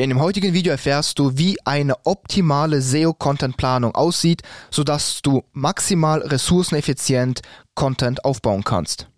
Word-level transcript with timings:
In 0.00 0.08
dem 0.08 0.18
heutigen 0.18 0.54
Video 0.54 0.72
erfährst 0.72 1.18
du, 1.18 1.36
wie 1.36 1.58
eine 1.66 1.94
optimale 2.06 2.80
SEO-Content-Planung 2.80 3.94
aussieht, 3.94 4.40
sodass 4.70 5.20
du 5.20 5.44
maximal 5.52 6.22
ressourceneffizient 6.22 7.42
Content 7.74 8.24
aufbauen 8.24 8.64
kannst. 8.64 9.09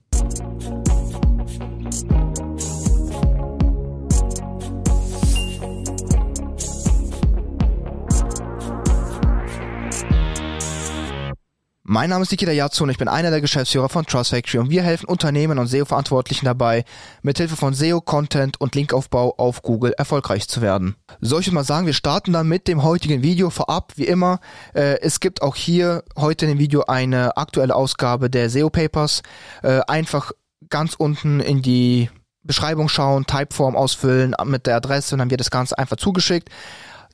Mein 11.93 12.09
Name 12.09 12.23
ist 12.23 12.31
Nikita 12.31 12.53
Yatsu 12.53 12.85
und 12.85 12.89
ich 12.89 12.97
bin 12.97 13.07
einer 13.07 13.29
der 13.29 13.43
Geschäftsführer 13.43 13.91
von 13.91 14.07
Trust 14.07 14.31
Factory 14.31 14.61
und 14.61 14.71
wir 14.71 14.83
helfen 14.83 15.05
Unternehmen 15.05 15.59
und 15.59 15.67
SEO-Verantwortlichen 15.67 16.47
dabei, 16.47 16.87
mithilfe 17.21 17.55
von 17.55 17.75
SEO-Content 17.75 18.59
und 18.59 18.75
Linkaufbau 18.75 19.35
auf 19.37 19.61
Google 19.61 19.93
erfolgreich 19.99 20.49
zu 20.49 20.63
werden. 20.63 20.97
Soll 21.21 21.43
ich 21.43 21.53
mal 21.53 21.65
sagen, 21.65 21.85
wir 21.85 21.93
starten 21.93 22.33
dann 22.33 22.49
mit 22.49 22.67
dem 22.67 22.83
heutigen 22.83 23.23
Video 23.23 23.51
vorab, 23.51 23.93
wie 23.97 24.07
immer. 24.07 24.41
Äh, 24.73 25.03
es 25.03 25.21
gibt 25.21 25.43
auch 25.43 25.55
hier 25.55 26.03
heute 26.17 26.47
in 26.47 26.53
dem 26.53 26.59
Video 26.59 26.85
eine 26.85 27.37
aktuelle 27.37 27.75
Ausgabe 27.75 28.31
der 28.31 28.49
SEO-Papers. 28.49 29.21
Äh, 29.63 29.81
einfach 29.87 30.33
ganz 30.71 30.95
unten 30.95 31.41
in 31.41 31.61
die 31.61 32.09
Beschreibung 32.43 32.89
schauen, 32.89 33.27
Typeform 33.27 33.77
ausfüllen 33.77 34.35
mit 34.45 34.67
der 34.67 34.77
Adresse 34.77 35.15
und 35.15 35.19
dann 35.19 35.31
wird 35.31 35.41
das 35.41 35.51
Ganze 35.51 35.77
einfach 35.77 35.99
zugeschickt 35.99 36.49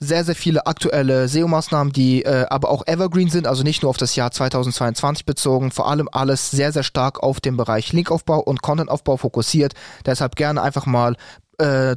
sehr, 0.00 0.24
sehr 0.24 0.34
viele 0.34 0.66
aktuelle 0.66 1.28
SEO-Maßnahmen, 1.28 1.92
die 1.92 2.24
äh, 2.24 2.46
aber 2.48 2.70
auch 2.70 2.86
evergreen 2.86 3.30
sind, 3.30 3.46
also 3.46 3.62
nicht 3.62 3.82
nur 3.82 3.90
auf 3.90 3.96
das 3.96 4.14
Jahr 4.16 4.30
2022 4.30 5.24
bezogen, 5.24 5.70
vor 5.70 5.88
allem 5.88 6.08
alles 6.12 6.50
sehr, 6.50 6.72
sehr 6.72 6.82
stark 6.82 7.22
auf 7.22 7.40
den 7.40 7.56
Bereich 7.56 7.92
Linkaufbau 7.92 8.38
und 8.38 8.62
Contentaufbau 8.62 9.16
fokussiert. 9.16 9.74
Deshalb 10.06 10.36
gerne 10.36 10.62
einfach 10.62 10.86
mal 10.86 11.16
äh, 11.58 11.96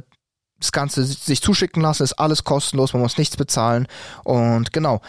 das 0.58 0.72
Ganze 0.72 1.04
sich 1.04 1.42
zuschicken 1.42 1.82
lassen, 1.82 2.04
ist 2.04 2.14
alles 2.14 2.44
kostenlos, 2.44 2.92
man 2.92 3.02
muss 3.02 3.18
nichts 3.18 3.36
bezahlen 3.36 3.88
und 4.24 4.72
genau. 4.72 5.00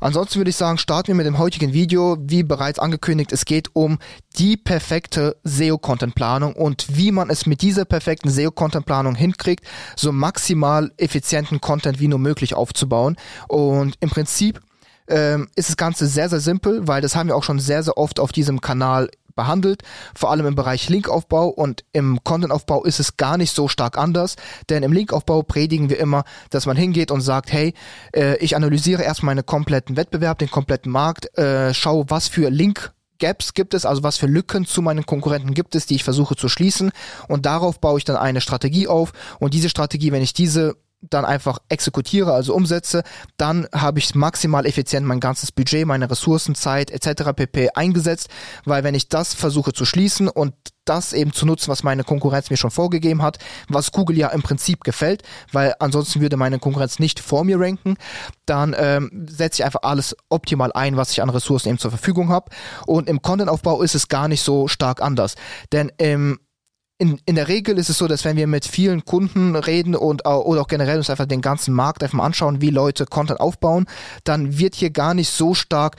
Ansonsten 0.00 0.36
würde 0.36 0.50
ich 0.50 0.56
sagen, 0.56 0.78
starten 0.78 1.08
wir 1.08 1.14
mit 1.14 1.26
dem 1.26 1.38
heutigen 1.38 1.72
Video. 1.72 2.16
Wie 2.20 2.42
bereits 2.42 2.78
angekündigt, 2.78 3.32
es 3.32 3.44
geht 3.44 3.68
um 3.74 3.98
die 4.38 4.56
perfekte 4.56 5.36
SEO-Content-Planung 5.44 6.54
und 6.54 6.96
wie 6.96 7.12
man 7.12 7.28
es 7.28 7.44
mit 7.44 7.60
dieser 7.60 7.84
perfekten 7.84 8.30
SEO-Content-Planung 8.30 9.14
hinkriegt, 9.14 9.64
so 9.96 10.10
maximal 10.10 10.90
effizienten 10.96 11.60
Content 11.60 12.00
wie 12.00 12.08
nur 12.08 12.18
möglich 12.18 12.54
aufzubauen. 12.54 13.16
Und 13.48 13.96
im 14.00 14.08
Prinzip 14.08 14.60
ähm, 15.08 15.48
ist 15.56 15.68
das 15.68 15.76
Ganze 15.76 16.06
sehr, 16.06 16.28
sehr 16.28 16.40
simpel, 16.40 16.86
weil 16.86 17.02
das 17.02 17.14
haben 17.14 17.28
wir 17.28 17.36
auch 17.36 17.44
schon 17.44 17.58
sehr, 17.58 17.82
sehr 17.82 17.98
oft 17.98 18.20
auf 18.20 18.32
diesem 18.32 18.60
Kanal 18.60 19.10
behandelt, 19.40 19.82
vor 20.14 20.30
allem 20.30 20.46
im 20.46 20.54
Bereich 20.54 20.90
Linkaufbau. 20.90 21.48
Und 21.48 21.84
im 21.92 22.22
Contentaufbau 22.22 22.84
ist 22.84 23.00
es 23.00 23.16
gar 23.16 23.38
nicht 23.38 23.54
so 23.54 23.68
stark 23.68 23.96
anders, 23.96 24.36
denn 24.68 24.82
im 24.82 24.92
Linkaufbau 24.92 25.42
predigen 25.42 25.88
wir 25.88 25.98
immer, 25.98 26.24
dass 26.50 26.66
man 26.66 26.76
hingeht 26.76 27.10
und 27.10 27.22
sagt, 27.22 27.50
hey, 27.52 27.72
äh, 28.14 28.36
ich 28.36 28.54
analysiere 28.54 29.02
erst 29.02 29.22
meinen 29.22 29.46
kompletten 29.46 29.96
Wettbewerb, 29.96 30.38
den 30.38 30.50
kompletten 30.50 30.92
Markt, 30.92 31.36
äh, 31.38 31.72
schau, 31.72 32.04
was 32.08 32.28
für 32.28 32.50
Link 32.50 32.92
Gaps 33.18 33.54
gibt 33.54 33.74
es, 33.74 33.86
also 33.86 34.02
was 34.02 34.16
für 34.16 34.26
Lücken 34.26 34.66
zu 34.66 34.82
meinen 34.82 35.06
Konkurrenten 35.06 35.54
gibt 35.54 35.74
es, 35.74 35.86
die 35.86 35.94
ich 35.94 36.04
versuche 36.04 36.36
zu 36.36 36.48
schließen. 36.48 36.90
Und 37.28 37.46
darauf 37.46 37.80
baue 37.80 37.98
ich 37.98 38.04
dann 38.04 38.16
eine 38.16 38.40
Strategie 38.40 38.88
auf. 38.88 39.12
Und 39.38 39.54
diese 39.54 39.68
Strategie, 39.68 40.10
wenn 40.10 40.22
ich 40.22 40.32
diese 40.32 40.76
dann 41.02 41.24
einfach 41.24 41.58
exekutiere, 41.68 42.32
also 42.32 42.54
umsetze, 42.54 43.02
dann 43.36 43.66
habe 43.72 43.98
ich 43.98 44.14
maximal 44.14 44.66
effizient 44.66 45.06
mein 45.06 45.20
ganzes 45.20 45.52
Budget, 45.52 45.86
meine 45.86 46.10
Ressourcen, 46.10 46.54
Zeit 46.54 46.90
etc. 46.90 47.32
pp. 47.34 47.70
eingesetzt, 47.74 48.28
weil 48.64 48.84
wenn 48.84 48.94
ich 48.94 49.08
das 49.08 49.34
versuche 49.34 49.72
zu 49.72 49.84
schließen 49.84 50.28
und 50.28 50.54
das 50.84 51.12
eben 51.12 51.32
zu 51.32 51.46
nutzen, 51.46 51.68
was 51.68 51.82
meine 51.82 52.04
Konkurrenz 52.04 52.50
mir 52.50 52.56
schon 52.56 52.70
vorgegeben 52.70 53.22
hat, 53.22 53.38
was 53.68 53.92
Google 53.92 54.16
ja 54.18 54.28
im 54.28 54.42
Prinzip 54.42 54.82
gefällt, 54.82 55.22
weil 55.52 55.74
ansonsten 55.78 56.20
würde 56.20 56.36
meine 56.36 56.58
Konkurrenz 56.58 56.98
nicht 56.98 57.20
vor 57.20 57.44
mir 57.44 57.60
ranken, 57.60 57.96
dann 58.44 58.74
ähm, 58.76 59.26
setze 59.28 59.62
ich 59.62 59.64
einfach 59.64 59.82
alles 59.82 60.16
optimal 60.28 60.72
ein, 60.72 60.96
was 60.96 61.12
ich 61.12 61.22
an 61.22 61.30
Ressourcen 61.30 61.68
eben 61.68 61.78
zur 61.78 61.90
Verfügung 61.90 62.30
habe. 62.30 62.50
Und 62.86 63.08
im 63.08 63.22
Contentaufbau 63.22 63.82
ist 63.82 63.94
es 63.94 64.08
gar 64.08 64.28
nicht 64.28 64.42
so 64.42 64.68
stark 64.68 65.00
anders, 65.00 65.34
denn 65.72 65.92
im 65.98 66.40
in, 67.00 67.18
in 67.24 67.34
der 67.34 67.48
Regel 67.48 67.78
ist 67.78 67.88
es 67.88 67.96
so, 67.96 68.06
dass 68.06 68.26
wenn 68.26 68.36
wir 68.36 68.46
mit 68.46 68.66
vielen 68.66 69.06
Kunden 69.06 69.56
reden 69.56 69.96
und 69.96 70.26
oder 70.26 70.60
auch 70.60 70.68
generell 70.68 70.98
uns 70.98 71.08
einfach 71.08 71.24
den 71.24 71.40
ganzen 71.40 71.72
Markt 71.72 72.02
einfach 72.02 72.18
mal 72.18 72.26
anschauen, 72.26 72.60
wie 72.60 72.68
Leute 72.68 73.06
Content 73.06 73.40
aufbauen, 73.40 73.86
dann 74.24 74.58
wird 74.58 74.74
hier 74.74 74.90
gar 74.90 75.14
nicht 75.14 75.30
so 75.30 75.54
stark 75.54 75.96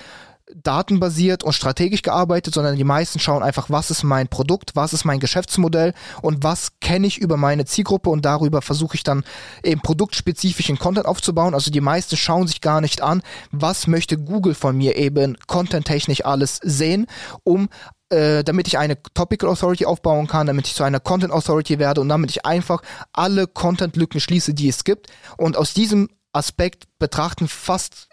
datenbasiert 0.54 1.44
und 1.44 1.54
strategisch 1.54 2.04
gearbeitet, 2.04 2.54
sondern 2.54 2.76
die 2.76 2.84
meisten 2.84 3.20
schauen 3.20 3.42
einfach, 3.42 3.70
was 3.70 3.90
ist 3.90 4.04
mein 4.04 4.28
Produkt, 4.28 4.76
was 4.76 4.94
ist 4.94 5.06
mein 5.06 5.20
Geschäftsmodell 5.20 5.94
und 6.22 6.44
was 6.44 6.74
kenne 6.82 7.08
ich 7.08 7.18
über 7.18 7.38
meine 7.38 7.66
Zielgruppe 7.66 8.10
und 8.12 8.24
darüber 8.24 8.62
versuche 8.62 8.96
ich 8.96 9.04
dann 9.04 9.24
eben 9.64 9.82
produktspezifischen 9.82 10.78
Content 10.78 11.08
aufzubauen. 11.08 11.56
Also 11.56 11.72
die 11.72 11.82
meisten 11.82 12.16
schauen 12.16 12.48
sich 12.48 12.62
gar 12.62 12.82
nicht 12.82 13.02
an, 13.02 13.24
was 13.52 13.88
möchte 13.88 14.20
Google 14.20 14.54
von 14.54 14.78
mir 14.78 14.98
eben 14.98 15.36
contenttechnisch 15.48 16.26
alles 16.26 16.60
sehen, 16.62 17.08
um 17.44 17.70
äh, 18.12 18.44
damit 18.44 18.68
ich 18.68 18.78
eine 18.78 19.02
Topical 19.02 19.50
Authority 19.50 19.86
aufbauen 19.86 20.28
kann, 20.28 20.48
damit 20.48 20.68
ich 20.68 20.76
zu 20.76 20.84
einer 20.84 21.00
Content 21.00 21.34
Authority 21.34 21.80
werde 21.80 22.02
und 22.02 22.10
damit 22.10 22.30
ich 22.30 22.46
einfach 22.46 22.82
alle 23.14 23.48
Content-Lücken 23.48 24.20
schließe, 24.20 24.54
die 24.54 24.70
es 24.70 24.84
gibt. 24.84 25.08
Und 25.38 25.58
aus 25.58 25.74
diesem 25.74 26.10
Aspekt 26.34 26.86
betrachten 27.00 27.48
fast 27.48 28.10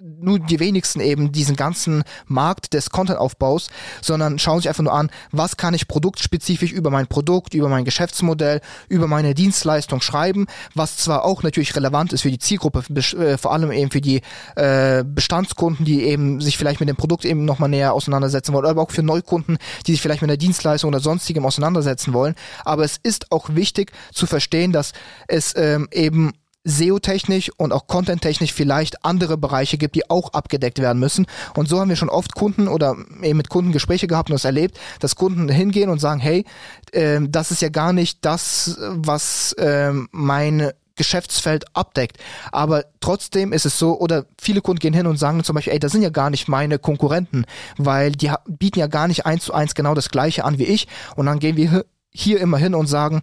nur 0.00 0.38
die 0.38 0.60
wenigsten 0.60 1.00
eben 1.00 1.32
diesen 1.32 1.56
ganzen 1.56 2.02
Markt 2.26 2.72
des 2.72 2.90
Content-Aufbaus, 2.90 3.68
sondern 4.00 4.38
schauen 4.38 4.58
sich 4.58 4.68
einfach 4.68 4.82
nur 4.82 4.94
an, 4.94 5.10
was 5.30 5.56
kann 5.56 5.74
ich 5.74 5.88
produktspezifisch 5.88 6.72
über 6.72 6.90
mein 6.90 7.06
Produkt, 7.06 7.54
über 7.54 7.68
mein 7.68 7.84
Geschäftsmodell, 7.84 8.60
über 8.88 9.06
meine 9.06 9.34
Dienstleistung 9.34 10.00
schreiben, 10.00 10.46
was 10.74 10.96
zwar 10.96 11.24
auch 11.24 11.42
natürlich 11.42 11.76
relevant 11.76 12.12
ist 12.12 12.22
für 12.22 12.30
die 12.30 12.38
Zielgruppe, 12.38 12.82
äh, 12.98 13.36
vor 13.36 13.52
allem 13.52 13.72
eben 13.72 13.90
für 13.90 14.00
die 14.00 14.22
äh, 14.56 15.04
Bestandskunden, 15.04 15.84
die 15.84 16.02
eben 16.04 16.40
sich 16.40 16.56
vielleicht 16.56 16.80
mit 16.80 16.88
dem 16.88 16.96
Produkt 16.96 17.24
eben 17.24 17.44
nochmal 17.44 17.68
näher 17.68 17.92
auseinandersetzen 17.92 18.54
wollen, 18.54 18.66
aber 18.66 18.82
auch 18.82 18.90
für 18.90 19.02
Neukunden, 19.02 19.58
die 19.86 19.92
sich 19.92 20.00
vielleicht 20.00 20.22
mit 20.22 20.30
der 20.30 20.36
Dienstleistung 20.36 20.88
oder 20.88 21.00
sonstigem 21.00 21.44
auseinandersetzen 21.44 22.14
wollen. 22.14 22.34
Aber 22.64 22.84
es 22.84 22.96
ist 23.02 23.32
auch 23.32 23.50
wichtig 23.54 23.92
zu 24.12 24.26
verstehen, 24.26 24.72
dass 24.72 24.92
es 25.28 25.54
ähm, 25.56 25.88
eben 25.92 26.32
SEO-technisch 26.64 27.50
und 27.56 27.72
auch 27.72 27.86
Content-technisch 27.86 28.52
vielleicht 28.52 29.04
andere 29.04 29.38
Bereiche 29.38 29.78
gibt, 29.78 29.94
die 29.94 30.08
auch 30.10 30.32
abgedeckt 30.32 30.78
werden 30.78 30.98
müssen. 30.98 31.26
Und 31.56 31.68
so 31.68 31.80
haben 31.80 31.88
wir 31.88 31.96
schon 31.96 32.10
oft 32.10 32.34
Kunden 32.34 32.68
oder 32.68 32.96
eben 33.22 33.38
mit 33.38 33.48
Kunden 33.48 33.72
Gespräche 33.72 34.06
gehabt 34.06 34.30
und 34.30 34.36
es 34.36 34.44
erlebt, 34.44 34.78
dass 35.00 35.16
Kunden 35.16 35.48
hingehen 35.48 35.90
und 35.90 36.00
sagen, 36.00 36.20
hey, 36.20 36.44
äh, 36.92 37.20
das 37.22 37.50
ist 37.50 37.62
ja 37.62 37.68
gar 37.70 37.92
nicht 37.92 38.18
das, 38.24 38.76
was 38.80 39.52
äh, 39.54 39.92
mein 40.10 40.72
Geschäftsfeld 40.96 41.64
abdeckt. 41.74 42.18
Aber 42.52 42.84
trotzdem 43.00 43.54
ist 43.54 43.64
es 43.64 43.78
so, 43.78 43.98
oder 43.98 44.26
viele 44.38 44.60
Kunden 44.60 44.80
gehen 44.80 44.92
hin 44.92 45.06
und 45.06 45.16
sagen 45.16 45.42
zum 45.44 45.54
Beispiel, 45.54 45.72
ey, 45.72 45.78
das 45.78 45.92
sind 45.92 46.02
ja 46.02 46.10
gar 46.10 46.28
nicht 46.28 46.46
meine 46.46 46.78
Konkurrenten, 46.78 47.46
weil 47.78 48.12
die 48.12 48.30
bieten 48.46 48.80
ja 48.80 48.86
gar 48.86 49.08
nicht 49.08 49.24
eins 49.24 49.44
zu 49.44 49.54
eins 49.54 49.74
genau 49.74 49.94
das 49.94 50.10
gleiche 50.10 50.44
an 50.44 50.58
wie 50.58 50.64
ich. 50.64 50.88
Und 51.16 51.24
dann 51.24 51.38
gehen 51.38 51.56
wir 51.56 51.86
hier 52.12 52.40
immer 52.40 52.58
hin 52.58 52.74
und 52.74 52.86
sagen, 52.86 53.22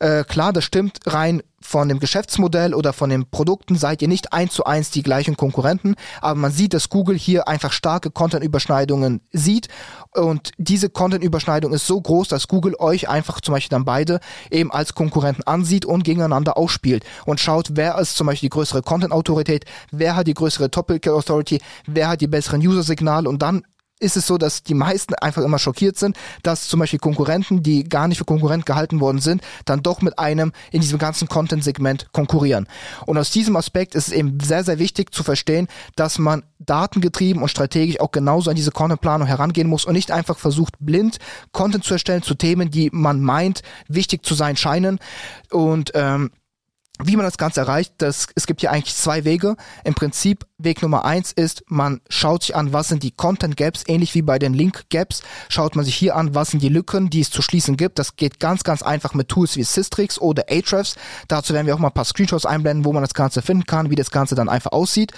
äh, 0.00 0.24
klar, 0.24 0.52
das 0.52 0.64
stimmt 0.64 0.98
rein 1.06 1.42
von 1.60 1.88
dem 1.88 1.98
Geschäftsmodell 1.98 2.74
oder 2.74 2.92
von 2.92 3.10
den 3.10 3.28
Produkten 3.28 3.76
seid 3.76 4.00
ihr 4.00 4.08
nicht 4.08 4.32
eins 4.32 4.52
zu 4.52 4.64
eins 4.64 4.90
die 4.90 5.02
gleichen 5.02 5.36
Konkurrenten, 5.36 5.96
aber 6.20 6.38
man 6.38 6.52
sieht, 6.52 6.74
dass 6.74 6.90
Google 6.90 7.16
hier 7.16 7.48
einfach 7.48 7.72
starke 7.72 8.10
Content-Überschneidungen 8.10 9.20
sieht. 9.32 9.68
Und 10.14 10.52
diese 10.58 10.90
Content-Überschneidung 10.90 11.72
ist 11.72 11.86
so 11.86 12.00
groß, 12.00 12.28
dass 12.28 12.46
Google 12.46 12.76
euch 12.78 13.08
einfach 13.08 13.40
zum 13.40 13.54
Beispiel 13.54 13.74
dann 13.74 13.84
beide 13.84 14.20
eben 14.50 14.70
als 14.70 14.94
Konkurrenten 14.94 15.42
ansieht 15.42 15.84
und 15.84 16.04
gegeneinander 16.04 16.56
ausspielt 16.56 17.04
und 17.24 17.40
schaut, 17.40 17.70
wer 17.72 17.98
ist 17.98 18.16
zum 18.16 18.28
Beispiel 18.28 18.48
die 18.48 18.54
größere 18.54 18.82
Content-Autorität, 18.82 19.64
wer 19.90 20.14
hat 20.14 20.28
die 20.28 20.34
größere 20.34 20.70
Topical 20.70 21.14
Authority, 21.14 21.60
wer 21.86 22.08
hat 22.08 22.20
die 22.20 22.28
besseren 22.28 22.60
User-Signale 22.60 23.28
und 23.28 23.42
dann 23.42 23.62
ist 23.98 24.16
es 24.16 24.26
so, 24.26 24.36
dass 24.36 24.62
die 24.62 24.74
meisten 24.74 25.14
einfach 25.14 25.42
immer 25.42 25.58
schockiert 25.58 25.96
sind, 25.96 26.16
dass 26.42 26.68
zum 26.68 26.80
Beispiel 26.80 26.98
Konkurrenten, 26.98 27.62
die 27.62 27.84
gar 27.84 28.08
nicht 28.08 28.18
für 28.18 28.24
Konkurrent 28.24 28.66
gehalten 28.66 29.00
worden 29.00 29.20
sind, 29.20 29.42
dann 29.64 29.82
doch 29.82 30.02
mit 30.02 30.18
einem 30.18 30.52
in 30.70 30.82
diesem 30.82 30.98
ganzen 30.98 31.28
Content-Segment 31.28 32.12
konkurrieren. 32.12 32.68
Und 33.06 33.16
aus 33.16 33.30
diesem 33.30 33.56
Aspekt 33.56 33.94
ist 33.94 34.08
es 34.08 34.14
eben 34.14 34.38
sehr, 34.40 34.64
sehr 34.64 34.78
wichtig 34.78 35.14
zu 35.14 35.22
verstehen, 35.22 35.68
dass 35.94 36.18
man 36.18 36.42
datengetrieben 36.58 37.42
und 37.42 37.48
strategisch 37.48 38.00
auch 38.00 38.10
genauso 38.10 38.50
an 38.50 38.56
diese 38.56 38.70
Content-Planung 38.70 39.26
herangehen 39.26 39.68
muss 39.68 39.86
und 39.86 39.94
nicht 39.94 40.10
einfach 40.10 40.38
versucht, 40.38 40.74
blind 40.78 41.18
Content 41.52 41.84
zu 41.84 41.94
erstellen 41.94 42.22
zu 42.22 42.34
Themen, 42.34 42.70
die 42.70 42.90
man 42.92 43.20
meint, 43.20 43.62
wichtig 43.88 44.26
zu 44.26 44.34
sein 44.34 44.56
scheinen. 44.56 44.98
Und 45.50 45.92
ähm, 45.94 46.30
wie 47.04 47.16
man 47.16 47.24
das 47.26 47.36
Ganze 47.36 47.60
erreicht, 47.60 47.94
das, 47.98 48.28
es 48.34 48.46
gibt 48.46 48.60
hier 48.60 48.70
eigentlich 48.70 48.94
zwei 48.94 49.24
Wege. 49.24 49.56
Im 49.84 49.94
Prinzip, 49.94 50.46
Weg 50.58 50.80
Nummer 50.80 51.04
eins 51.04 51.32
ist, 51.32 51.64
man 51.66 52.00
schaut 52.08 52.44
sich 52.44 52.56
an, 52.56 52.72
was 52.72 52.88
sind 52.88 53.02
die 53.02 53.10
Content 53.10 53.56
Gaps, 53.56 53.84
ähnlich 53.86 54.14
wie 54.14 54.22
bei 54.22 54.38
den 54.38 54.54
Link 54.54 54.84
Gaps, 54.88 55.22
schaut 55.50 55.76
man 55.76 55.84
sich 55.84 55.94
hier 55.94 56.16
an, 56.16 56.34
was 56.34 56.50
sind 56.50 56.62
die 56.62 56.70
Lücken, 56.70 57.10
die 57.10 57.20
es 57.20 57.30
zu 57.30 57.42
schließen 57.42 57.76
gibt. 57.76 57.98
Das 57.98 58.16
geht 58.16 58.40
ganz, 58.40 58.64
ganz 58.64 58.82
einfach 58.82 59.12
mit 59.12 59.28
Tools 59.28 59.56
wie 59.56 59.62
Systrix 59.62 60.18
oder 60.18 60.44
Ahrefs. 60.48 60.96
Dazu 61.28 61.52
werden 61.52 61.66
wir 61.66 61.74
auch 61.74 61.78
mal 61.78 61.88
ein 61.88 61.94
paar 61.94 62.06
Screenshots 62.06 62.46
einblenden, 62.46 62.86
wo 62.86 62.92
man 62.94 63.02
das 63.02 63.12
Ganze 63.12 63.42
finden 63.42 63.66
kann, 63.66 63.90
wie 63.90 63.96
das 63.96 64.10
Ganze 64.10 64.34
dann 64.34 64.48
einfach 64.48 64.72
aussieht. 64.72 65.12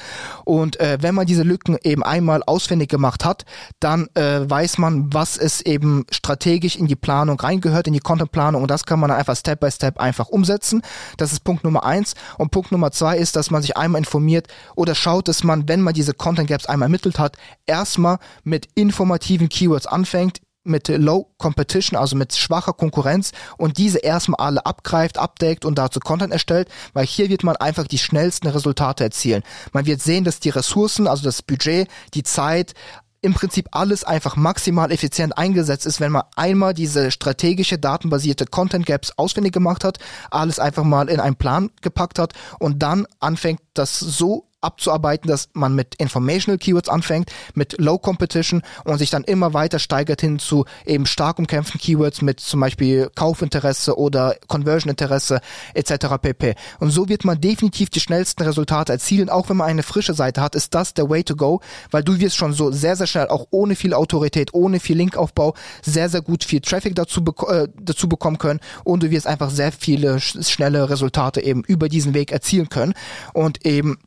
Und 0.44 0.80
äh, 0.80 0.98
wenn 1.00 1.14
man 1.14 1.26
diese 1.26 1.44
Lücken 1.44 1.78
eben 1.84 2.02
einmal 2.02 2.42
ausfindig 2.42 2.88
gemacht 2.88 3.24
hat, 3.24 3.44
dann 3.78 4.08
äh, 4.14 4.40
weiß 4.48 4.78
man, 4.78 5.14
was 5.14 5.36
es 5.36 5.60
eben 5.60 6.04
strategisch 6.10 6.74
in 6.74 6.88
die 6.88 6.96
Planung 6.96 7.38
reingehört, 7.38 7.86
in 7.86 7.92
die 7.92 8.00
Content 8.00 8.32
Planung 8.32 8.62
und 8.62 8.70
das 8.70 8.84
kann 8.84 8.98
man 8.98 9.10
dann 9.10 9.18
einfach 9.18 9.36
Step 9.36 9.60
by 9.60 9.70
Step 9.70 9.98
einfach 9.98 10.28
umsetzen. 10.28 10.82
Das 11.16 11.32
ist 11.32 11.44
Punkt 11.44 11.64
Nummer 11.68 11.84
eins. 11.84 12.14
Und 12.36 12.50
Punkt 12.50 12.72
Nummer 12.72 12.90
zwei 12.90 13.18
ist, 13.18 13.36
dass 13.36 13.50
man 13.50 13.62
sich 13.62 13.76
einmal 13.76 14.00
informiert 14.00 14.48
oder 14.76 14.94
schaut, 14.94 15.28
dass 15.28 15.44
man, 15.44 15.68
wenn 15.68 15.80
man 15.80 15.94
diese 15.94 16.14
Content 16.14 16.48
Gaps 16.48 16.66
einmal 16.66 16.86
ermittelt 16.86 17.18
hat, 17.18 17.36
erstmal 17.66 18.18
mit 18.44 18.68
informativen 18.74 19.48
Keywords 19.48 19.86
anfängt, 19.86 20.40
mit 20.68 20.88
Low 20.88 21.32
Competition, 21.38 21.98
also 21.98 22.14
mit 22.14 22.34
schwacher 22.34 22.72
Konkurrenz 22.72 23.32
und 23.56 23.78
diese 23.78 23.98
erstmal 23.98 24.46
alle 24.46 24.66
abgreift, 24.66 25.18
abdeckt 25.18 25.64
und 25.64 25.78
dazu 25.78 25.98
Content 25.98 26.32
erstellt, 26.32 26.68
weil 26.92 27.06
hier 27.06 27.28
wird 27.28 27.42
man 27.42 27.56
einfach 27.56 27.86
die 27.86 27.98
schnellsten 27.98 28.48
Resultate 28.48 29.04
erzielen. 29.04 29.42
Man 29.72 29.86
wird 29.86 30.02
sehen, 30.02 30.24
dass 30.24 30.40
die 30.40 30.50
Ressourcen, 30.50 31.08
also 31.08 31.24
das 31.24 31.42
Budget, 31.42 31.88
die 32.14 32.22
Zeit, 32.22 32.74
im 33.20 33.34
Prinzip 33.34 33.68
alles 33.72 34.04
einfach 34.04 34.36
maximal 34.36 34.92
effizient 34.92 35.36
eingesetzt 35.36 35.86
ist, 35.86 36.00
wenn 36.00 36.12
man 36.12 36.22
einmal 36.36 36.74
diese 36.74 37.10
strategische, 37.10 37.78
datenbasierte 37.78 38.46
Content 38.46 38.86
Gaps 38.86 39.12
ausfindig 39.16 39.52
gemacht 39.52 39.84
hat, 39.84 39.98
alles 40.30 40.58
einfach 40.58 40.84
mal 40.84 41.08
in 41.08 41.20
einen 41.20 41.36
Plan 41.36 41.70
gepackt 41.82 42.18
hat 42.18 42.34
und 42.58 42.82
dann 42.82 43.06
anfängt, 43.20 43.60
das 43.74 43.98
so 43.98 44.47
abzuarbeiten, 44.60 45.28
dass 45.28 45.48
man 45.52 45.74
mit 45.74 45.94
Informational 45.96 46.58
Keywords 46.58 46.88
anfängt, 46.88 47.30
mit 47.54 47.76
Low 47.78 47.98
Competition 47.98 48.62
und 48.84 48.98
sich 48.98 49.10
dann 49.10 49.24
immer 49.24 49.54
weiter 49.54 49.78
steigert 49.78 50.20
hin 50.20 50.38
zu 50.38 50.64
eben 50.84 51.06
stark 51.06 51.38
umkämpften 51.38 51.80
Keywords 51.80 52.22
mit 52.22 52.40
zum 52.40 52.60
Beispiel 52.60 53.10
Kaufinteresse 53.14 53.96
oder 53.96 54.36
Conversion-Interesse 54.48 55.40
etc. 55.74 55.92
pp. 56.20 56.54
Und 56.80 56.90
so 56.90 57.08
wird 57.08 57.24
man 57.24 57.40
definitiv 57.40 57.90
die 57.90 58.00
schnellsten 58.00 58.42
Resultate 58.42 58.92
erzielen. 58.92 59.30
Auch 59.30 59.48
wenn 59.48 59.58
man 59.58 59.68
eine 59.68 59.82
frische 59.82 60.14
Seite 60.14 60.40
hat, 60.40 60.54
ist 60.54 60.74
das 60.74 60.94
der 60.94 61.08
Way 61.08 61.24
to 61.24 61.36
go, 61.36 61.60
weil 61.90 62.02
du 62.02 62.18
wirst 62.18 62.36
schon 62.36 62.52
so 62.52 62.70
sehr, 62.70 62.96
sehr 62.96 63.06
schnell, 63.06 63.28
auch 63.28 63.46
ohne 63.50 63.76
viel 63.76 63.94
Autorität, 63.94 64.54
ohne 64.54 64.80
viel 64.80 64.96
Linkaufbau, 64.96 65.54
sehr, 65.82 66.08
sehr 66.08 66.22
gut 66.22 66.44
viel 66.44 66.60
Traffic 66.60 66.94
dazu, 66.94 67.22
äh, 67.48 67.68
dazu 67.80 68.08
bekommen 68.08 68.38
können 68.38 68.60
und 68.84 69.02
du 69.02 69.10
wirst 69.10 69.26
einfach 69.26 69.50
sehr 69.50 69.72
viele 69.72 70.20
schnelle 70.20 70.90
Resultate 70.90 71.40
eben 71.40 71.62
über 71.64 71.88
diesen 71.88 72.14
Weg 72.14 72.32
erzielen 72.32 72.68
können. 72.68 72.94
Und 73.32 73.64
eben 73.66 73.98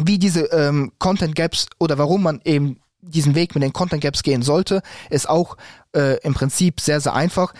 wie 0.00 0.18
diese 0.18 0.42
ähm, 0.46 0.92
Content 0.98 1.34
Gaps 1.34 1.66
oder 1.78 1.98
warum 1.98 2.22
man 2.22 2.40
eben 2.44 2.80
diesen 3.00 3.34
Weg 3.34 3.54
mit 3.54 3.62
den 3.62 3.72
Content 3.72 4.02
Gaps 4.02 4.22
gehen 4.22 4.42
sollte, 4.42 4.82
ist 5.10 5.28
auch 5.28 5.56
äh, 5.94 6.18
im 6.22 6.34
Prinzip 6.34 6.80
sehr, 6.80 7.00
sehr 7.00 7.14
einfach. 7.14 7.54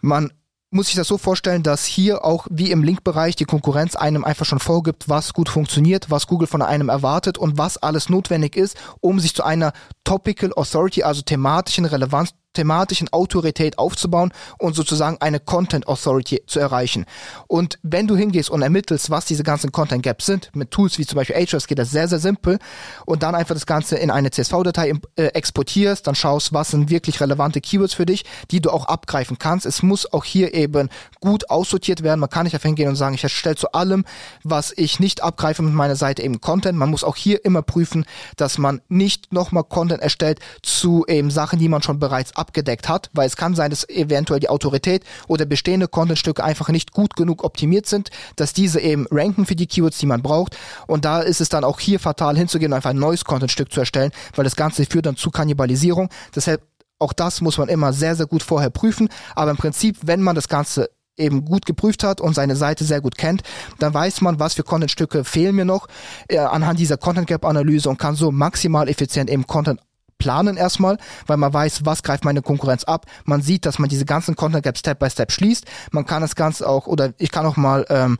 Man 0.00 0.32
muss 0.70 0.86
sich 0.86 0.96
das 0.96 1.08
so 1.08 1.16
vorstellen, 1.16 1.62
dass 1.62 1.84
hier 1.84 2.24
auch 2.24 2.46
wie 2.50 2.70
im 2.70 2.82
Linkbereich 2.82 3.36
die 3.36 3.44
Konkurrenz 3.44 3.96
einem 3.96 4.24
einfach 4.24 4.44
schon 4.44 4.58
vorgibt, 4.58 5.08
was 5.08 5.32
gut 5.32 5.48
funktioniert, 5.48 6.10
was 6.10 6.26
Google 6.26 6.48
von 6.48 6.62
einem 6.62 6.88
erwartet 6.88 7.38
und 7.38 7.56
was 7.56 7.78
alles 7.78 8.08
notwendig 8.08 8.56
ist, 8.56 8.76
um 9.00 9.20
sich 9.20 9.34
zu 9.34 9.44
einer 9.44 9.72
Topical 10.04 10.52
Authority, 10.54 11.02
also 11.02 11.22
thematischen 11.22 11.84
Relevanz 11.84 12.30
thematischen 12.56 13.08
Autorität 13.12 13.78
aufzubauen 13.78 14.32
und 14.58 14.74
sozusagen 14.74 15.18
eine 15.20 15.40
Content 15.40 15.86
Authority 15.86 16.42
zu 16.46 16.58
erreichen. 16.58 17.06
Und 17.46 17.78
wenn 17.82 18.06
du 18.06 18.16
hingehst 18.16 18.50
und 18.50 18.62
ermittelst, 18.62 19.10
was 19.10 19.26
diese 19.26 19.44
ganzen 19.44 19.72
Content 19.72 20.02
Gaps 20.02 20.26
sind, 20.26 20.50
mit 20.54 20.70
Tools 20.70 20.98
wie 20.98 21.06
zum 21.06 21.16
Beispiel 21.16 21.36
Ahrefs 21.36 21.66
geht 21.66 21.78
das 21.78 21.90
sehr, 21.90 22.08
sehr 22.08 22.18
simpel 22.18 22.58
und 23.04 23.22
dann 23.22 23.34
einfach 23.34 23.54
das 23.54 23.66
Ganze 23.66 23.96
in 23.96 24.10
eine 24.10 24.30
CSV-Datei 24.30 24.94
äh, 25.16 25.26
exportierst, 25.26 26.06
dann 26.06 26.14
schaust, 26.14 26.52
was 26.52 26.70
sind 26.70 26.90
wirklich 26.90 27.20
relevante 27.20 27.60
Keywords 27.60 27.94
für 27.94 28.06
dich, 28.06 28.24
die 28.50 28.60
du 28.60 28.70
auch 28.70 28.86
abgreifen 28.86 29.38
kannst. 29.38 29.66
Es 29.66 29.82
muss 29.82 30.12
auch 30.12 30.24
hier 30.24 30.54
eben 30.54 30.88
gut 31.20 31.50
aussortiert 31.50 32.02
werden. 32.02 32.20
Man 32.20 32.30
kann 32.30 32.44
nicht 32.44 32.54
einfach 32.54 32.66
hingehen 32.66 32.88
und 32.88 32.96
sagen, 32.96 33.14
ich 33.14 33.22
erstelle 33.22 33.56
zu 33.56 33.72
allem, 33.72 34.04
was 34.42 34.72
ich 34.76 34.98
nicht 34.98 35.22
abgreife 35.22 35.62
mit 35.62 35.74
meiner 35.74 35.96
Seite 35.96 36.22
eben 36.22 36.40
Content. 36.40 36.78
Man 36.78 36.90
muss 36.90 37.04
auch 37.04 37.16
hier 37.16 37.44
immer 37.44 37.62
prüfen, 37.62 38.06
dass 38.36 38.58
man 38.58 38.80
nicht 38.88 39.32
nochmal 39.32 39.64
Content 39.64 40.02
erstellt 40.02 40.40
zu 40.62 41.04
eben 41.06 41.30
Sachen, 41.30 41.58
die 41.58 41.68
man 41.68 41.82
schon 41.82 41.98
bereits 41.98 42.34
abgreift 42.34 42.45
abgedeckt 42.46 42.88
hat, 42.88 43.10
weil 43.12 43.26
es 43.26 43.36
kann 43.36 43.54
sein, 43.54 43.70
dass 43.70 43.88
eventuell 43.88 44.40
die 44.40 44.48
Autorität 44.48 45.02
oder 45.26 45.44
bestehende 45.44 45.88
Contentstücke 45.88 46.44
einfach 46.44 46.68
nicht 46.68 46.92
gut 46.92 47.16
genug 47.16 47.42
optimiert 47.42 47.86
sind, 47.86 48.10
dass 48.36 48.52
diese 48.52 48.80
eben 48.80 49.06
ranken 49.10 49.46
für 49.46 49.56
die 49.56 49.66
Keywords, 49.66 49.98
die 49.98 50.06
man 50.06 50.22
braucht. 50.22 50.56
Und 50.86 51.04
da 51.04 51.20
ist 51.20 51.40
es 51.40 51.48
dann 51.48 51.64
auch 51.64 51.80
hier 51.80 51.98
fatal 51.98 52.36
hinzugehen 52.36 52.72
und 52.72 52.76
einfach 52.76 52.90
ein 52.90 52.98
neues 52.98 53.24
Contentstück 53.24 53.72
zu 53.72 53.80
erstellen, 53.80 54.12
weil 54.34 54.44
das 54.44 54.56
Ganze 54.56 54.84
führt 54.86 55.06
dann 55.06 55.16
zu 55.16 55.30
Kannibalisierung. 55.30 56.08
Deshalb 56.34 56.62
auch 56.98 57.12
das 57.12 57.42
muss 57.42 57.58
man 57.58 57.68
immer 57.68 57.92
sehr, 57.92 58.16
sehr 58.16 58.26
gut 58.26 58.42
vorher 58.42 58.70
prüfen. 58.70 59.10
Aber 59.34 59.50
im 59.50 59.58
Prinzip, 59.58 59.98
wenn 60.02 60.22
man 60.22 60.34
das 60.34 60.48
Ganze 60.48 60.88
eben 61.18 61.44
gut 61.44 61.66
geprüft 61.66 62.04
hat 62.04 62.20
und 62.20 62.34
seine 62.34 62.56
Seite 62.56 62.84
sehr 62.84 63.00
gut 63.00 63.16
kennt, 63.18 63.42
dann 63.78 63.92
weiß 63.92 64.20
man, 64.20 64.38
was 64.38 64.54
für 64.54 64.62
Contentstücke 64.62 65.24
fehlen 65.24 65.56
mir 65.56 65.64
noch 65.64 65.88
äh, 66.28 66.38
anhand 66.38 66.78
dieser 66.78 66.96
Content 66.96 67.26
Gap 67.26 67.44
Analyse 67.44 67.88
und 67.88 67.98
kann 67.98 68.14
so 68.14 68.30
maximal 68.30 68.88
effizient 68.88 69.30
eben 69.30 69.46
Content 69.46 69.80
planen 70.18 70.56
erstmal, 70.56 70.98
weil 71.26 71.36
man 71.36 71.52
weiß, 71.52 71.84
was 71.84 72.02
greift 72.02 72.24
meine 72.24 72.42
Konkurrenz 72.42 72.84
ab. 72.84 73.06
Man 73.24 73.42
sieht, 73.42 73.66
dass 73.66 73.78
man 73.78 73.88
diese 73.88 74.04
ganzen 74.04 74.36
Content 74.36 74.64
Gaps 74.64 74.80
Step 74.80 74.98
by 74.98 75.10
Step 75.10 75.32
schließt. 75.32 75.66
Man 75.90 76.06
kann 76.06 76.22
das 76.22 76.36
Ganze 76.36 76.68
auch, 76.68 76.86
oder 76.86 77.12
ich 77.18 77.30
kann 77.30 77.46
auch 77.46 77.56
mal 77.56 77.86
ähm, 77.88 78.18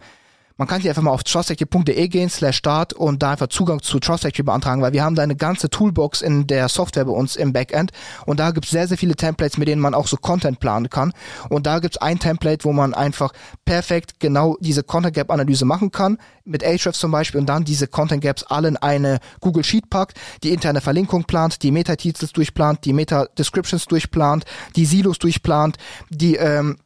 man 0.57 0.67
kann 0.67 0.81
hier 0.81 0.91
einfach 0.91 1.03
mal 1.03 1.11
auf 1.11 1.23
trustfactory.de 1.23 2.09
gehen, 2.09 2.31
slash 2.31 2.57
start 2.57 2.93
und 2.95 3.23
da 3.23 3.33
einfach 3.33 3.49
Zugang 3.49 3.83
zu 3.83 4.01
Trustfactory 4.01 4.43
beantragen, 4.43 4.81
weil 4.81 4.93
wir 4.93 5.05
haben 5.05 5.15
da 5.15 5.23
eine 5.23 5.37
ganze 5.37 5.69
Toolbox 5.69 6.23
in 6.23 6.47
der 6.47 6.69
Software 6.69 7.05
bei 7.05 7.13
uns 7.13 7.37
im 7.37 7.53
Backend 7.53 7.93
und 8.25 8.41
da 8.41 8.51
gibt's 8.53 8.71
sehr, 8.71 8.89
sehr 8.89 8.97
viele 8.97 9.17
Templates, 9.17 9.59
mit 9.59 9.69
denen 9.69 9.83
man 9.83 9.95
auch 9.95 10.07
so 10.07 10.17
Content 10.17 10.59
planen 10.61 10.89
kann. 10.89 11.13
Und 11.51 11.67
da 11.67 11.79
gibt's 11.79 11.99
ein 11.99 12.19
Template, 12.19 12.65
wo 12.65 12.73
man 12.73 12.95
einfach 12.95 13.33
perfekt 13.65 14.19
genau 14.19 14.57
diese 14.61 14.83
Content 14.83 15.15
Gap 15.15 15.31
Analyse 15.31 15.65
machen 15.65 15.91
kann, 15.91 16.19
mit 16.45 16.65
Ahrefs 16.65 16.99
zum 16.99 17.11
Beispiel 17.11 17.41
und 17.41 17.47
dann 17.47 17.65
diese 17.65 17.87
Content 17.87 18.23
Gaps 18.23 18.43
alle 18.45 18.69
in 18.69 18.77
eine 18.77 19.19
Google 19.41 19.65
Sheet 19.65 19.91
packt, 19.91 20.19
die 20.43 20.51
interne 20.51 20.81
Verlinkung 20.81 21.25
plant, 21.25 21.63
die 21.63 21.71
Meta-Titels 21.71 22.33
durchplant, 22.33 22.85
die 22.85 22.93
Meta-Descriptions 22.93 23.87
durchplant, 23.87 24.45
die 24.75 24.87
Silos 24.87 25.19
durchplant, 25.19 25.77
die 26.11 26.37
ähm, 26.37 26.79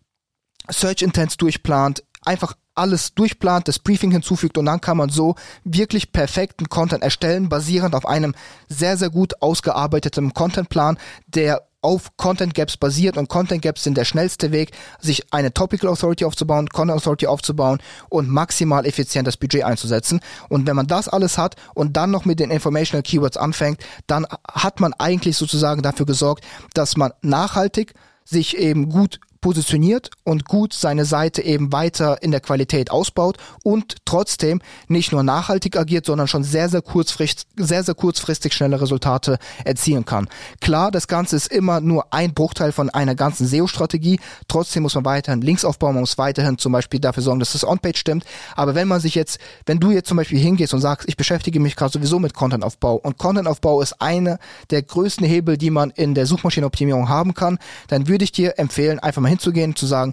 Search 0.69 1.02
Intents 1.02 1.37
durchplant, 1.37 2.02
einfach 2.25 2.55
alles 2.75 3.14
durchplant, 3.14 3.69
das 3.69 3.78
Briefing 3.78 4.11
hinzufügt 4.11 4.56
und 4.56 4.67
dann 4.67 4.81
kann 4.81 4.96
man 4.96 5.11
so 5.11 5.34
wirklich 5.64 6.12
perfekten 6.12 6.69
Content 6.69 7.02
erstellen, 7.02 7.49
basierend 7.49 7.94
auf 7.94 8.06
einem 8.06 8.34
sehr, 8.69 8.96
sehr 8.96 9.11
gut 9.11 9.43
ausgearbeiteten 9.43 10.32
Contentplan, 10.32 10.99
der 11.26 11.62
auf 11.82 12.17
Content 12.17 12.55
Gaps 12.55 12.76
basiert 12.76 13.17
und 13.17 13.28
Content 13.28 13.62
Gaps 13.62 13.84
sind 13.84 13.96
der 13.96 14.05
schnellste 14.05 14.52
Weg, 14.52 14.72
sich 15.00 15.32
eine 15.32 15.52
Topical 15.52 15.90
Authority 15.90 16.25
aufzubauen, 16.25 16.69
Content 16.69 16.99
Authority 16.99 17.26
aufzubauen 17.26 17.78
und 18.08 18.28
maximal 18.28 18.84
effizient 18.84 19.26
das 19.26 19.37
Budget 19.37 19.64
einzusetzen. 19.64 20.20
Und 20.49 20.66
wenn 20.66 20.76
man 20.76 20.87
das 20.87 21.08
alles 21.08 21.38
hat 21.38 21.56
und 21.75 21.96
dann 21.96 22.11
noch 22.11 22.25
mit 22.25 22.38
den 22.38 22.50
Informational 22.50 23.02
Keywords 23.02 23.38
anfängt, 23.38 23.82
dann 24.06 24.26
hat 24.52 24.81
man 24.81 24.93
eigentlich 24.94 25.37
sozusagen 25.37 25.82
dafür 25.82 26.06
gesorgt, 26.06 26.44
dass 26.75 26.96
man 26.96 27.12
nachhaltig 27.23 27.94
sich 28.25 28.58
eben 28.58 28.90
gut 28.90 29.20
positioniert 29.40 30.10
und 30.25 30.44
gut 30.44 30.72
seine 30.72 31.04
Seite 31.04 31.42
eben 31.42 31.72
weiter 31.72 32.22
in 32.22 32.31
der 32.31 32.40
Qualität 32.40 32.90
ausbaut 32.90 33.38
und 33.62 33.96
trotzdem 34.04 34.60
nicht 34.88 35.12
nur 35.12 35.22
nachhaltig 35.22 35.76
agiert, 35.76 36.06
sondern 36.06 36.28
schon 36.28 36.44
sehr, 36.44 36.68
sehr 36.68 36.82
kurzfristig, 36.82 37.47
sehr, 37.56 37.82
sehr 37.82 37.94
kurzfristig 37.94 38.52
schnelle 38.52 38.80
Resultate 38.80 39.38
erzielen 39.64 40.04
kann. 40.04 40.28
Klar, 40.61 40.90
das 40.90 41.09
Ganze 41.09 41.37
ist 41.37 41.50
immer 41.50 41.80
nur 41.80 42.12
ein 42.12 42.35
Bruchteil 42.35 42.73
von 42.73 42.90
einer 42.90 43.14
ganzen 43.14 43.47
SEO-Strategie. 43.47 44.20
Trotzdem 44.49 44.82
muss 44.82 44.94
man 44.94 45.04
weiterhin 45.04 45.40
Links 45.40 45.64
aufbauen, 45.64 45.94
man 45.94 46.02
muss 46.02 46.18
weiterhin 46.18 46.59
zum 46.59 46.73
Beispiel 46.73 47.00
dafür 47.00 47.23
sorgen, 47.23 47.40
dass 47.40 47.52
das 47.52 47.66
On-Page 47.66 47.99
stimmt. 47.99 48.25
Aber 48.56 48.75
wenn 48.75 48.88
man 48.88 49.00
sich 49.00 49.14
jetzt, 49.14 49.38
wenn 49.66 49.80
du 49.80 49.90
jetzt 49.90 50.09
zum 50.09 50.16
Beispiel 50.16 50.38
hingehst 50.38 50.75
und 50.75 50.80
sagst, 50.80 51.09
ich 51.09 51.16
beschäftige 51.16 51.61
mich 51.61 51.76
gerade 51.76 51.92
sowieso 51.92 52.18
mit 52.18 52.35
Content-Aufbau 52.35 52.97
und 52.97 53.18
Content-Aufbau 53.18 53.80
ist 53.80 54.00
eine 54.00 54.38
der 54.70 54.82
größten 54.82 55.26
Hebel, 55.26 55.56
die 55.56 55.70
man 55.70 55.90
in 55.90 56.14
der 56.14 56.26
Suchmaschinenoptimierung 56.26 57.09
haben 57.09 57.35
kann, 57.35 57.59
dann 57.88 58.09
würde 58.09 58.25
ich 58.25 58.32
dir 58.32 58.59
empfehlen, 58.59 58.99
einfach 58.99 59.23
mal 59.23 59.29
hinzugehen, 59.30 59.76
zu 59.76 59.87
sagen, 59.87 60.12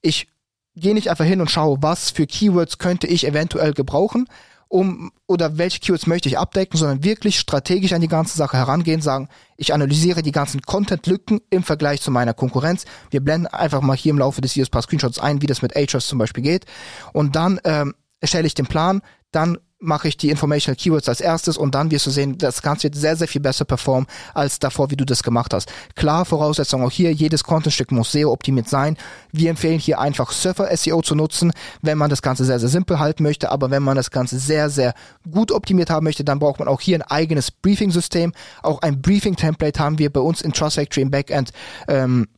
ich 0.00 0.28
gehe 0.74 0.94
nicht 0.94 1.10
einfach 1.10 1.24
hin 1.24 1.40
und 1.40 1.50
schaue, 1.50 1.78
was 1.80 2.10
für 2.10 2.26
Keywords 2.26 2.78
könnte 2.78 3.06
ich 3.06 3.26
eventuell 3.26 3.72
gebrauchen, 3.72 4.26
um 4.68 5.12
oder 5.26 5.58
welche 5.58 5.80
Keywords 5.80 6.06
möchte 6.06 6.30
ich 6.30 6.38
abdecken, 6.38 6.78
sondern 6.78 7.04
wirklich 7.04 7.38
strategisch 7.38 7.92
an 7.92 8.00
die 8.00 8.08
ganze 8.08 8.38
Sache 8.38 8.56
herangehen, 8.56 9.02
sagen, 9.02 9.28
ich 9.58 9.74
analysiere 9.74 10.22
die 10.22 10.32
ganzen 10.32 10.62
Content-Lücken 10.62 11.40
im 11.50 11.62
Vergleich 11.62 12.00
zu 12.00 12.10
meiner 12.10 12.32
Konkurrenz. 12.32 12.86
Wir 13.10 13.20
blenden 13.20 13.48
einfach 13.48 13.82
mal 13.82 13.96
hier 13.96 14.10
im 14.10 14.18
Laufe 14.18 14.40
des 14.40 14.54
Videos 14.54 14.68
ein 14.68 14.70
paar 14.70 14.82
Screenshots 14.82 15.18
ein, 15.18 15.42
wie 15.42 15.46
das 15.46 15.60
mit 15.60 15.76
Ahrefs 15.76 16.06
zum 16.06 16.18
Beispiel 16.18 16.42
geht. 16.42 16.64
Und 17.12 17.36
dann 17.36 17.60
ähm, 17.64 17.94
erstelle 18.20 18.46
ich 18.46 18.54
den 18.54 18.66
Plan, 18.66 19.02
dann 19.30 19.58
mache 19.82 20.08
ich 20.08 20.16
die 20.16 20.30
Informational 20.30 20.76
Keywords 20.76 21.08
als 21.08 21.20
erstes 21.20 21.58
und 21.58 21.74
dann 21.74 21.90
wirst 21.90 22.06
du 22.06 22.10
sehen, 22.10 22.38
das 22.38 22.62
Ganze 22.62 22.84
wird 22.84 22.94
sehr, 22.94 23.16
sehr 23.16 23.28
viel 23.28 23.40
besser 23.40 23.64
performen 23.64 24.06
als 24.32 24.58
davor, 24.58 24.90
wie 24.90 24.96
du 24.96 25.04
das 25.04 25.22
gemacht 25.22 25.52
hast. 25.52 25.72
Klar, 25.96 26.24
Voraussetzung 26.24 26.82
auch 26.82 26.90
hier, 26.90 27.12
jedes 27.12 27.44
Contentstück 27.44 27.90
muss 27.90 28.12
SEO 28.12 28.32
optimiert 28.32 28.68
sein. 28.68 28.96
Wir 29.32 29.50
empfehlen 29.50 29.78
hier 29.78 30.00
einfach 30.00 30.30
Surfer 30.30 30.74
SEO 30.76 31.02
zu 31.02 31.14
nutzen, 31.14 31.52
wenn 31.82 31.98
man 31.98 32.10
das 32.10 32.22
Ganze 32.22 32.44
sehr, 32.44 32.60
sehr 32.60 32.68
simpel 32.68 32.98
halten 32.98 33.22
möchte, 33.22 33.50
aber 33.50 33.70
wenn 33.70 33.82
man 33.82 33.96
das 33.96 34.10
Ganze 34.10 34.38
sehr, 34.38 34.70
sehr 34.70 34.94
gut 35.30 35.50
optimiert 35.50 35.90
haben 35.90 36.04
möchte, 36.04 36.24
dann 36.24 36.38
braucht 36.38 36.60
man 36.60 36.68
auch 36.68 36.80
hier 36.80 36.98
ein 36.98 37.02
eigenes 37.02 37.50
Briefing-System. 37.50 38.32
Auch 38.62 38.82
ein 38.82 39.02
Briefing-Template 39.02 39.80
haben 39.80 39.98
wir 39.98 40.12
bei 40.12 40.20
uns 40.20 40.42
in 40.42 40.52
Trust 40.52 40.76
Factory 40.76 41.02
im 41.02 41.10
Backend 41.10 41.52
ähm, 41.88 42.28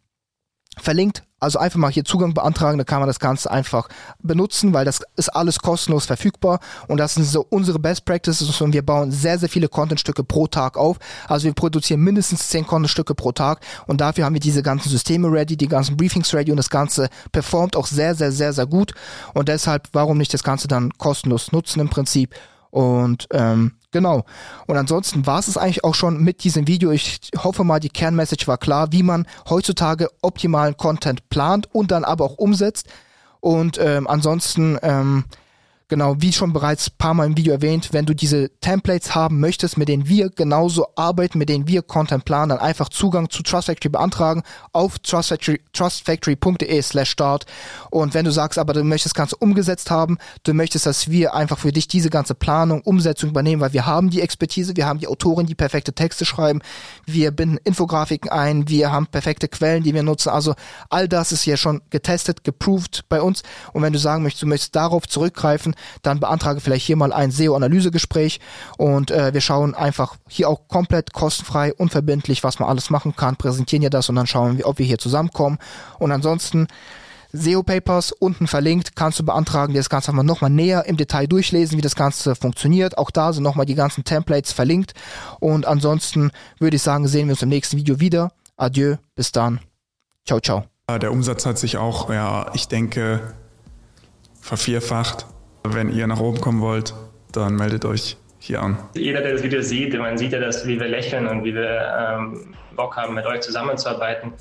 verlinkt 0.78 1.22
Also 1.44 1.58
einfach 1.58 1.78
mal 1.78 1.90
hier 1.90 2.04
Zugang 2.04 2.32
beantragen, 2.32 2.78
da 2.78 2.84
kann 2.84 3.00
man 3.00 3.06
das 3.06 3.20
Ganze 3.20 3.50
einfach 3.50 3.88
benutzen, 4.22 4.72
weil 4.72 4.86
das 4.86 5.02
ist 5.16 5.28
alles 5.28 5.58
kostenlos 5.58 6.06
verfügbar. 6.06 6.58
Und 6.88 6.96
das 6.96 7.14
sind 7.14 7.24
so 7.24 7.46
unsere 7.50 7.78
Best 7.78 8.06
Practices 8.06 8.60
und 8.62 8.72
wir 8.72 8.84
bauen 8.84 9.12
sehr, 9.12 9.38
sehr 9.38 9.50
viele 9.50 9.68
Contentstücke 9.68 10.24
pro 10.24 10.46
Tag 10.46 10.78
auf. 10.78 10.98
Also 11.28 11.44
wir 11.44 11.52
produzieren 11.52 12.00
mindestens 12.00 12.48
zehn 12.48 12.66
Contentstücke 12.66 13.14
pro 13.14 13.32
Tag. 13.32 13.60
Und 13.86 14.00
dafür 14.00 14.24
haben 14.24 14.32
wir 14.32 14.40
diese 14.40 14.62
ganzen 14.62 14.88
Systeme 14.88 15.30
ready, 15.30 15.56
die 15.56 15.68
ganzen 15.68 15.98
Briefings 15.98 16.32
ready. 16.32 16.50
Und 16.50 16.56
das 16.56 16.70
Ganze 16.70 17.10
performt 17.30 17.76
auch 17.76 17.86
sehr, 17.86 18.14
sehr, 18.14 18.32
sehr, 18.32 18.54
sehr 18.54 18.66
gut. 18.66 18.94
Und 19.34 19.48
deshalb, 19.48 19.88
warum 19.92 20.16
nicht 20.16 20.32
das 20.32 20.44
Ganze 20.44 20.66
dann 20.66 20.92
kostenlos 20.96 21.52
nutzen 21.52 21.80
im 21.80 21.90
Prinzip 21.90 22.34
und 22.74 23.28
ähm, 23.32 23.72
Genau. 23.94 24.24
Und 24.66 24.76
ansonsten 24.76 25.24
war 25.24 25.38
es 25.38 25.56
eigentlich 25.56 25.84
auch 25.84 25.94
schon 25.94 26.20
mit 26.20 26.42
diesem 26.42 26.66
Video. 26.66 26.90
Ich 26.90 27.20
hoffe 27.38 27.62
mal, 27.62 27.78
die 27.78 27.90
Kernmessage 27.90 28.48
war 28.48 28.58
klar, 28.58 28.90
wie 28.90 29.04
man 29.04 29.24
heutzutage 29.48 30.08
optimalen 30.20 30.76
Content 30.76 31.28
plant 31.28 31.68
und 31.72 31.92
dann 31.92 32.02
aber 32.02 32.24
auch 32.24 32.34
umsetzt. 32.34 32.88
Und 33.38 33.78
ähm, 33.80 34.08
ansonsten 34.08 34.80
ähm, 34.82 35.26
Genau, 35.94 36.16
wie 36.18 36.32
schon 36.32 36.52
bereits 36.52 36.88
ein 36.88 36.98
paar 36.98 37.14
Mal 37.14 37.26
im 37.26 37.36
Video 37.36 37.52
erwähnt, 37.52 37.90
wenn 37.92 38.04
du 38.04 38.14
diese 38.14 38.50
Templates 38.58 39.14
haben 39.14 39.38
möchtest, 39.38 39.78
mit 39.78 39.86
denen 39.86 40.08
wir 40.08 40.28
genauso 40.28 40.88
arbeiten, 40.96 41.38
mit 41.38 41.48
denen 41.48 41.68
wir 41.68 41.82
Content 41.82 42.24
planen, 42.24 42.48
dann 42.48 42.58
einfach 42.58 42.88
Zugang 42.88 43.30
zu 43.30 43.44
Trust 43.44 43.66
Factory 43.66 43.90
beantragen 43.90 44.42
auf 44.72 44.98
trustfactory, 44.98 45.60
trustfactory.de 45.72 46.82
slash 46.82 47.10
start. 47.10 47.46
Und 47.92 48.12
wenn 48.12 48.24
du 48.24 48.32
sagst, 48.32 48.58
aber 48.58 48.72
du 48.72 48.82
möchtest 48.82 49.12
das 49.12 49.14
Ganze 49.14 49.36
umgesetzt 49.36 49.92
haben, 49.92 50.18
du 50.42 50.52
möchtest, 50.52 50.86
dass 50.86 51.10
wir 51.10 51.32
einfach 51.32 51.60
für 51.60 51.70
dich 51.70 51.86
diese 51.86 52.10
ganze 52.10 52.34
Planung, 52.34 52.80
Umsetzung 52.80 53.30
übernehmen, 53.30 53.62
weil 53.62 53.72
wir 53.72 53.86
haben 53.86 54.10
die 54.10 54.20
Expertise, 54.20 54.76
wir 54.76 54.86
haben 54.86 54.98
die 54.98 55.06
Autoren, 55.06 55.46
die 55.46 55.54
perfekte 55.54 55.92
Texte 55.92 56.24
schreiben, 56.24 56.60
wir 57.06 57.30
binden 57.30 57.58
Infografiken 57.62 58.32
ein, 58.32 58.68
wir 58.68 58.90
haben 58.90 59.06
perfekte 59.06 59.46
Quellen, 59.46 59.84
die 59.84 59.94
wir 59.94 60.02
nutzen. 60.02 60.30
Also 60.30 60.56
all 60.90 61.06
das 61.06 61.30
ist 61.30 61.46
ja 61.46 61.56
schon 61.56 61.82
getestet, 61.90 62.42
geproved 62.42 63.04
bei 63.08 63.22
uns. 63.22 63.44
Und 63.72 63.82
wenn 63.82 63.92
du 63.92 64.00
sagen 64.00 64.24
möchtest, 64.24 64.42
du 64.42 64.48
möchtest 64.48 64.74
darauf 64.74 65.06
zurückgreifen, 65.06 65.76
dann 66.02 66.20
beantrage 66.20 66.60
vielleicht 66.60 66.86
hier 66.86 66.96
mal 66.96 67.12
ein 67.12 67.30
SEO-Analysegespräch 67.30 68.40
und 68.76 69.10
äh, 69.10 69.32
wir 69.32 69.40
schauen 69.40 69.74
einfach 69.74 70.16
hier 70.28 70.48
auch 70.48 70.68
komplett 70.68 71.12
kostenfrei, 71.12 71.74
unverbindlich, 71.74 72.44
was 72.44 72.58
man 72.58 72.68
alles 72.68 72.90
machen 72.90 73.16
kann, 73.16 73.36
präsentieren 73.36 73.82
ja 73.82 73.90
das 73.90 74.08
und 74.08 74.16
dann 74.16 74.26
schauen 74.26 74.58
wir, 74.58 74.66
ob 74.66 74.78
wir 74.78 74.86
hier 74.86 74.98
zusammenkommen. 74.98 75.58
Und 75.98 76.12
ansonsten 76.12 76.68
SEO 77.36 77.64
Papers 77.64 78.12
unten 78.12 78.46
verlinkt, 78.46 78.94
kannst 78.94 79.18
du 79.18 79.24
beantragen, 79.24 79.72
dir 79.72 79.80
das 79.80 79.90
Ganze 79.90 80.12
einfach 80.12 80.22
nochmal 80.22 80.50
näher 80.50 80.86
im 80.86 80.96
Detail 80.96 81.26
durchlesen, 81.26 81.76
wie 81.76 81.82
das 81.82 81.96
Ganze 81.96 82.36
funktioniert. 82.36 82.96
Auch 82.96 83.10
da 83.10 83.32
sind 83.32 83.42
nochmal 83.42 83.66
die 83.66 83.74
ganzen 83.74 84.04
Templates 84.04 84.52
verlinkt. 84.52 84.94
Und 85.40 85.66
ansonsten 85.66 86.30
würde 86.60 86.76
ich 86.76 86.82
sagen, 86.82 87.08
sehen 87.08 87.26
wir 87.26 87.32
uns 87.32 87.42
im 87.42 87.48
nächsten 87.48 87.76
Video 87.76 87.98
wieder. 87.98 88.30
Adieu, 88.56 88.96
bis 89.16 89.32
dann. 89.32 89.58
Ciao, 90.24 90.38
ciao. 90.38 90.64
Der 90.88 91.10
Umsatz 91.10 91.44
hat 91.44 91.58
sich 91.58 91.76
auch, 91.76 92.08
ja, 92.08 92.52
ich 92.54 92.68
denke, 92.68 93.34
vervierfacht. 94.40 95.26
Wenn 95.66 95.90
ihr 95.90 96.06
nach 96.06 96.20
oben 96.20 96.40
kommen 96.40 96.60
wollt, 96.60 96.92
dann 97.32 97.56
meldet 97.56 97.86
euch 97.86 98.18
hier 98.38 98.62
an. 98.62 98.76
Jeder, 98.94 99.22
der 99.22 99.32
das 99.32 99.42
Video 99.42 99.62
sieht, 99.62 99.98
man 99.98 100.18
sieht 100.18 100.32
ja, 100.32 100.38
dass, 100.38 100.66
wie 100.66 100.78
wir 100.78 100.88
lächeln 100.88 101.26
und 101.26 101.42
wie 101.42 101.54
wir 101.54 101.94
ähm, 101.98 102.54
Bock 102.76 102.96
haben, 102.96 103.14
mit 103.14 103.24
euch 103.24 103.40
zusammenzuarbeiten. 103.40 104.34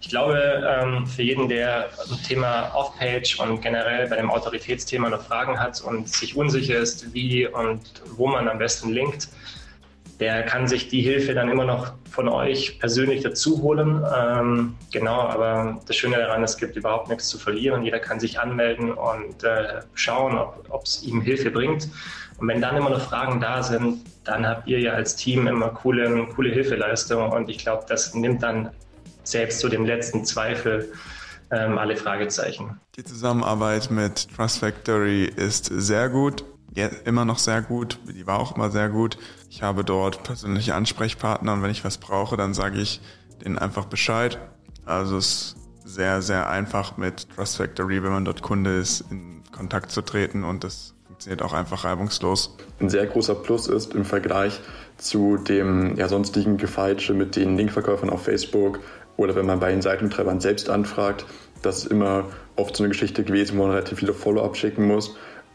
Ich 0.00 0.08
glaube, 0.08 0.62
ähm, 0.68 1.06
für 1.06 1.22
jeden, 1.22 1.48
der 1.48 1.88
zum 2.06 2.20
Thema 2.22 2.72
Off-Page 2.74 3.38
und 3.38 3.62
generell 3.62 4.08
bei 4.08 4.16
dem 4.16 4.28
Autoritätsthema 4.28 5.08
noch 5.08 5.22
Fragen 5.22 5.58
hat 5.58 5.80
und 5.80 6.08
sich 6.08 6.36
unsicher 6.36 6.78
ist, 6.78 7.14
wie 7.14 7.46
und 7.46 7.80
wo 8.16 8.26
man 8.26 8.48
am 8.48 8.58
besten 8.58 8.90
linkt, 8.90 9.28
der 10.20 10.44
kann 10.44 10.66
sich 10.66 10.88
die 10.88 11.02
Hilfe 11.02 11.34
dann 11.34 11.50
immer 11.50 11.64
noch 11.64 11.92
von 12.10 12.28
euch 12.28 12.78
persönlich 12.78 13.22
dazu 13.22 13.60
holen. 13.60 14.02
Ähm, 14.16 14.74
genau, 14.90 15.20
aber 15.20 15.78
das 15.86 15.96
Schöne 15.96 16.16
daran, 16.16 16.42
es 16.42 16.56
gibt 16.56 16.76
überhaupt 16.76 17.08
nichts 17.08 17.28
zu 17.28 17.38
verlieren. 17.38 17.82
Jeder 17.82 17.98
kann 17.98 18.18
sich 18.18 18.40
anmelden 18.40 18.92
und 18.92 19.44
äh, 19.44 19.80
schauen, 19.94 20.38
ob 20.70 20.84
es 20.84 21.02
ihm 21.02 21.20
Hilfe 21.20 21.50
bringt. 21.50 21.88
Und 22.38 22.48
wenn 22.48 22.60
dann 22.60 22.76
immer 22.76 22.90
noch 22.90 23.00
Fragen 23.00 23.40
da 23.40 23.62
sind, 23.62 24.04
dann 24.24 24.46
habt 24.46 24.66
ihr 24.68 24.80
ja 24.80 24.92
als 24.92 25.16
Team 25.16 25.46
immer 25.46 25.68
coole, 25.68 26.26
coole 26.34 26.50
Hilfeleistung. 26.50 27.30
Und 27.30 27.50
ich 27.50 27.58
glaube, 27.58 27.84
das 27.86 28.14
nimmt 28.14 28.42
dann 28.42 28.70
selbst 29.22 29.60
zu 29.60 29.68
dem 29.68 29.84
letzten 29.84 30.24
Zweifel 30.24 30.92
ähm, 31.50 31.76
alle 31.78 31.96
Fragezeichen. 31.96 32.80
Die 32.96 33.04
Zusammenarbeit 33.04 33.90
mit 33.90 34.28
Trust 34.34 34.58
Factory 34.58 35.24
ist 35.24 35.66
sehr 35.66 36.08
gut 36.08 36.44
ja, 36.76 36.88
immer 37.04 37.24
noch 37.24 37.38
sehr 37.38 37.62
gut. 37.62 37.98
Die 38.06 38.26
war 38.26 38.38
auch 38.38 38.54
immer 38.54 38.70
sehr 38.70 38.90
gut. 38.90 39.18
Ich 39.50 39.62
habe 39.62 39.82
dort 39.82 40.22
persönliche 40.22 40.74
Ansprechpartner 40.74 41.54
und 41.54 41.62
wenn 41.62 41.70
ich 41.70 41.84
was 41.84 41.98
brauche, 41.98 42.36
dann 42.36 42.54
sage 42.54 42.78
ich 42.78 43.00
denen 43.44 43.58
einfach 43.58 43.86
Bescheid. 43.86 44.38
Also 44.84 45.16
es 45.16 45.26
ist 45.26 45.56
sehr, 45.84 46.20
sehr 46.20 46.50
einfach 46.50 46.96
mit 46.98 47.28
Trust 47.34 47.56
Factory, 47.56 48.02
wenn 48.02 48.12
man 48.12 48.24
dort 48.24 48.42
Kunde 48.42 48.76
ist, 48.76 49.04
in 49.10 49.42
Kontakt 49.52 49.90
zu 49.90 50.02
treten 50.02 50.44
und 50.44 50.64
das 50.64 50.94
funktioniert 51.06 51.42
auch 51.42 51.54
einfach 51.54 51.84
reibungslos. 51.84 52.54
Ein 52.78 52.90
sehr 52.90 53.06
großer 53.06 53.36
Plus 53.36 53.68
ist 53.68 53.94
im 53.94 54.04
Vergleich 54.04 54.60
zu 54.98 55.38
dem 55.38 55.96
ja, 55.96 56.08
sonstigen 56.08 56.58
Gefeitsche 56.58 57.14
mit 57.14 57.36
den 57.36 57.56
Linkverkäufern 57.56 58.10
auf 58.10 58.24
Facebook 58.24 58.80
oder 59.16 59.34
wenn 59.34 59.46
man 59.46 59.60
bei 59.60 59.70
den 59.70 59.80
Seitentreibern 59.80 60.40
selbst 60.40 60.68
anfragt, 60.68 61.24
das 61.62 61.78
ist 61.78 61.86
immer 61.86 62.24
oft 62.56 62.76
so 62.76 62.84
eine 62.84 62.90
Geschichte 62.90 63.24
gewesen, 63.24 63.56
wo 63.56 63.62
man 63.62 63.70
relativ 63.70 63.98
viele 63.98 64.12
Follow-up 64.12 64.56
schicken 64.56 64.86
muss. 64.86 65.16